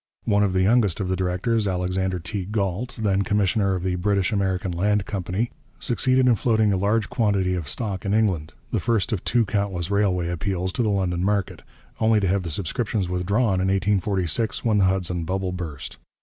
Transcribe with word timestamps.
One 0.25 0.41
of 0.41 0.53
the 0.53 0.63
youngest 0.63 0.99
of 0.99 1.09
the 1.09 1.15
directors, 1.15 1.67
Alexander 1.67 2.17
T. 2.17 2.43
Galt, 2.45 2.97
then 2.99 3.21
commissioner 3.21 3.75
of 3.75 3.83
the 3.83 3.93
British 3.93 4.31
American 4.31 4.71
Land 4.71 5.05
Company, 5.05 5.51
succeeded 5.79 6.25
in 6.27 6.33
floating 6.33 6.73
a 6.73 6.75
large 6.75 7.07
quantity 7.07 7.53
of 7.53 7.69
stock 7.69 8.03
in 8.03 8.11
England 8.11 8.51
the 8.71 8.79
first 8.79 9.11
of 9.11 9.23
countless 9.23 9.91
railway 9.91 10.29
appeals 10.29 10.73
to 10.73 10.81
the 10.81 10.89
London 10.89 11.23
market 11.23 11.61
only 11.99 12.19
to 12.19 12.27
have 12.27 12.41
the 12.41 12.49
subscriptions 12.49 13.09
withdrawn 13.09 13.61
in 13.61 13.67
1846 13.67 14.65
when 14.65 14.79
the 14.79 14.85
Hudson 14.85 15.23
bubble 15.23 15.51
burst. 15.51 15.97